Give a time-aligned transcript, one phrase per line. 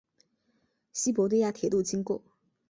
[0.93, 2.23] 西伯利亚铁路经过。